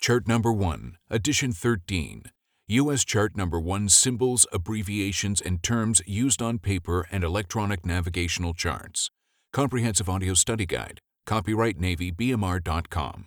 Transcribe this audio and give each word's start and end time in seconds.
Chart 0.00 0.28
number 0.28 0.52
1, 0.52 0.96
edition 1.10 1.52
13. 1.52 2.22
U.S. 2.68 3.04
Chart 3.04 3.36
number 3.36 3.58
1 3.58 3.88
Symbols, 3.88 4.46
abbreviations, 4.52 5.40
and 5.40 5.60
terms 5.60 6.00
used 6.06 6.40
on 6.40 6.58
paper 6.60 7.06
and 7.10 7.24
electronic 7.24 7.84
navigational 7.84 8.54
charts. 8.54 9.10
Comprehensive 9.52 10.08
Audio 10.08 10.34
Study 10.34 10.66
Guide. 10.66 11.00
Copyright 11.26 11.80
NavyBMR.com. 11.80 13.26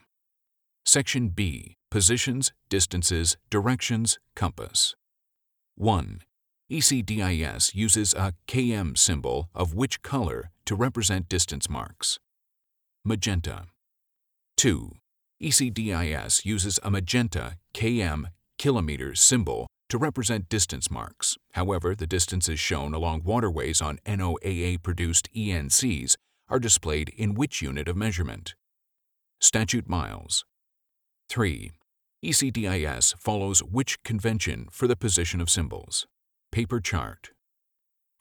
Section 0.86 1.28
B 1.30 1.76
Positions, 1.92 2.54
Distances, 2.70 3.36
Directions, 3.50 4.18
Compass. 4.36 4.96
1. 5.76 6.22
ECDIS 6.72 7.76
uses 7.76 8.14
a 8.14 8.34
KM 8.48 8.98
symbol 8.98 9.50
of 9.54 9.76
which 9.76 10.02
color 10.02 10.52
to 10.66 10.76
represent 10.76 11.28
distance 11.28 11.70
marks? 11.70 12.18
Magenta. 13.04 13.66
2. 14.56 14.94
ECDIS 15.42 16.46
uses 16.46 16.80
a 16.84 16.92
magenta 16.92 17.58
km 17.74 18.26
kilometers 18.60 19.20
symbol 19.20 19.66
to 19.90 19.98
represent 19.98 20.48
distance 20.50 20.92
marks. 20.92 21.36
However, 21.54 21.96
the 21.96 22.06
distances 22.06 22.60
shown 22.60 22.94
along 22.94 23.24
waterways 23.24 23.82
on 23.82 23.98
NOAA 24.06 24.84
produced 24.84 25.30
ENCs 25.36 26.16
are 26.48 26.60
displayed 26.60 27.10
in 27.18 27.34
which 27.34 27.60
unit 27.60 27.88
of 27.88 27.98
measurement? 27.98 28.54
Statute 29.40 29.90
miles. 29.90 30.46
3. 31.30 31.72
ECDIS 32.24 33.18
follows 33.18 33.64
which 33.64 34.04
convention 34.04 34.68
for 34.70 34.86
the 34.86 34.96
position 34.96 35.42
of 35.42 35.50
symbols? 35.50 36.06
Paper 36.52 36.80
chart. 36.80 37.32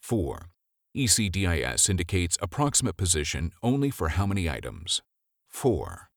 4. 0.01 0.49
ECDIS 0.97 1.91
indicates 1.91 2.39
approximate 2.41 2.97
position 2.97 3.53
only 3.63 3.91
for 3.91 4.09
how 4.09 4.27
many 4.27 4.49
items? 4.49 5.03
4. 5.49 6.10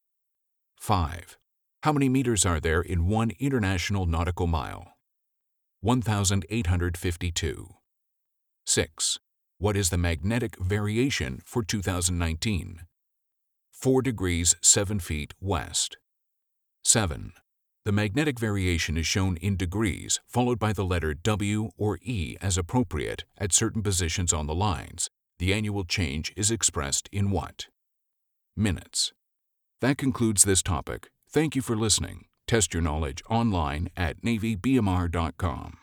5. 0.83 1.37
How 1.83 1.93
many 1.93 2.09
meters 2.09 2.45
are 2.45 2.59
there 2.59 2.81
in 2.81 3.07
one 3.07 3.31
international 3.39 4.05
nautical 4.05 4.47
mile? 4.47 4.97
1,852. 5.79 7.69
6. 8.65 9.19
What 9.59 9.77
is 9.77 9.91
the 9.91 9.97
magnetic 9.97 10.57
variation 10.59 11.41
for 11.45 11.63
2019? 11.63 12.81
4 13.71 14.01
degrees 14.01 14.57
7 14.61 14.99
feet 14.99 15.33
west. 15.39 15.95
7. 16.83 17.31
The 17.85 17.93
magnetic 17.93 18.37
variation 18.37 18.97
is 18.97 19.07
shown 19.07 19.37
in 19.37 19.55
degrees, 19.55 20.19
followed 20.27 20.59
by 20.59 20.73
the 20.73 20.83
letter 20.83 21.13
W 21.13 21.69
or 21.77 21.97
E 22.01 22.35
as 22.41 22.57
appropriate 22.57 23.23
at 23.37 23.53
certain 23.53 23.83
positions 23.83 24.33
on 24.33 24.47
the 24.47 24.55
lines. 24.55 25.09
The 25.39 25.53
annual 25.53 25.85
change 25.85 26.33
is 26.35 26.51
expressed 26.51 27.07
in 27.13 27.31
what? 27.31 27.67
Minutes. 28.57 29.13
That 29.83 29.97
concludes 29.97 30.45
this 30.45 30.63
topic. 30.63 31.09
Thank 31.29 31.57
you 31.57 31.61
for 31.61 31.75
listening. 31.75 32.23
Test 32.47 32.73
your 32.73 32.81
knowledge 32.81 33.21
online 33.29 33.89
at 33.97 34.21
NavyBMR.com. 34.21 35.82